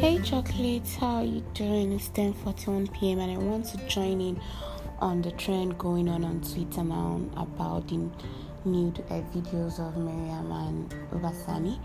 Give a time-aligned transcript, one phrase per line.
[0.00, 1.90] Hey chocolates, how are you doing?
[1.90, 3.18] It's 10:41 p.m.
[3.18, 4.40] and I want to join in
[5.00, 8.08] on the trend going on on Twitter now about the
[8.64, 11.80] nude uh, videos of Miriam and Obasani.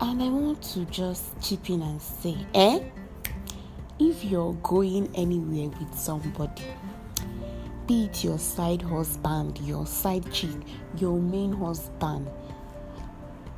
[0.00, 2.80] And I want to just chip in and say, eh?
[4.00, 6.64] If you're going anywhere with somebody,
[7.86, 10.56] be it your side husband, your side chick,
[10.96, 12.28] your main husband,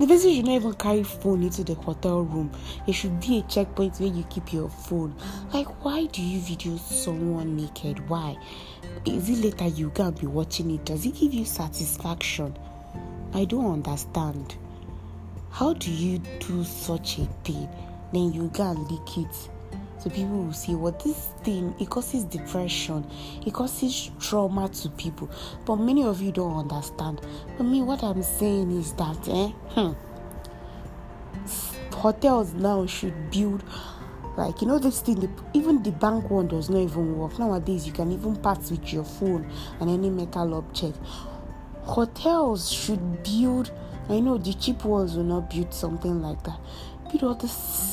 [0.03, 2.51] the person should not even carry phone into the hotel room.
[2.87, 5.15] There should be a checkpoint where you keep your phone.
[5.53, 8.09] Like, why do you video someone naked?
[8.09, 8.37] Why?
[9.05, 10.85] Is it later you can be watching it?
[10.85, 12.57] Does it give you satisfaction?
[13.33, 14.57] I don't understand.
[15.51, 17.69] How do you do such a thing?
[18.13, 19.51] Then you can leak it
[20.03, 23.09] so people will see what well, this thing it causes depression
[23.47, 25.31] it causes trauma to people.
[25.65, 27.21] But many of you don't understand.
[27.57, 29.93] But me what i'm saying is that eh, hmm,
[31.95, 33.63] hotels now should build
[34.37, 37.39] like you know this thing even the bank one does not even work.
[37.39, 40.99] Nowadays you can even pass with your phone and any metal object.
[41.85, 43.71] Hotels should build
[44.09, 46.59] i know the cheap ones will not build something like that.
[47.09, 47.92] Build all this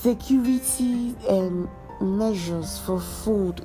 [0.00, 1.68] security um,
[2.00, 3.64] measures for food.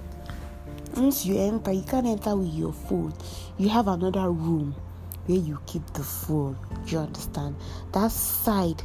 [0.96, 3.14] Once you enter, you can't enter with your food.
[3.58, 4.76] You have another room
[5.28, 6.58] where you keep the phone.
[6.88, 7.56] You understand?
[7.92, 8.82] That side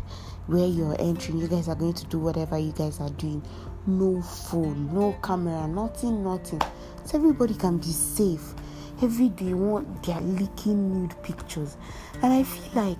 [0.46, 3.42] where you're entering, you guys are going to do whatever you guys are doing.
[3.86, 6.60] No phone, no camera, nothing, nothing.
[7.06, 8.52] So everybody can be safe.
[9.00, 11.76] Every day, want they're leaking nude pictures,
[12.20, 12.98] and I feel like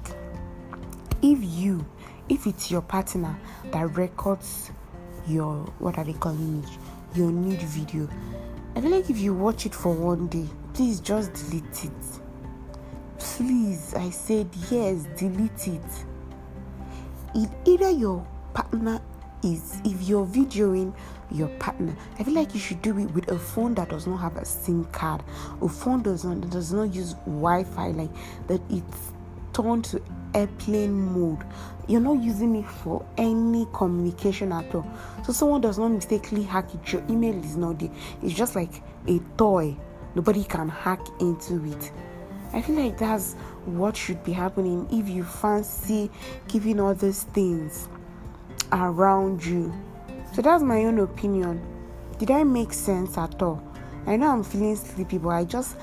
[1.22, 1.84] if you
[2.28, 3.38] if it's your partner
[3.72, 4.70] that records
[5.26, 8.08] your what are they calling it your nude video
[8.76, 10.46] i feel like if you watch it for one day
[10.78, 12.20] please just delete it.
[13.18, 16.04] Please i said yes delete it.
[17.34, 19.00] If either your partner
[19.42, 20.94] is if you're videoing
[21.32, 24.16] your partner i feel like you should do it with a phone that does not
[24.16, 25.22] have a sim card
[25.62, 28.10] a phone does not does not use wi-fi like
[28.46, 29.12] that it's
[29.58, 30.00] turned to
[30.34, 31.44] airplane mode.
[31.88, 34.86] You're not using it for any communication at all.
[35.24, 36.92] So someone does not mistakenly hack it.
[36.92, 37.90] Your email is not there.
[38.22, 39.76] It's just like a toy.
[40.14, 41.92] Nobody can hack into it.
[42.52, 46.10] I feel like that's what should be happening if you fancy
[46.46, 47.88] keeping all these things
[48.72, 49.72] around you.
[50.34, 51.60] So that's my own opinion.
[52.18, 53.62] Did i make sense at all?
[54.06, 55.76] I know i'm feeling sleepy but i just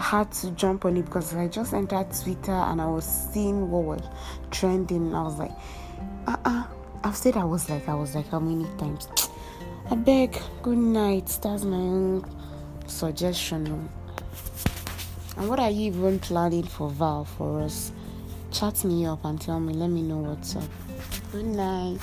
[0.00, 3.84] had to jump on it because I just entered Twitter and I was seeing what
[3.84, 4.02] was
[4.50, 5.08] trending.
[5.08, 5.52] And I was like,
[6.26, 6.50] uh uh-uh.
[6.50, 6.64] uh.
[7.04, 9.08] I've said I was like, I was like, how many times?
[9.90, 11.38] I beg, good night.
[11.42, 12.24] That's my own
[12.86, 13.88] suggestion.
[15.36, 17.92] And what are you even planning for Val for us?
[18.50, 20.64] Chat me up and tell me, let me know what's up.
[21.30, 22.00] Good night.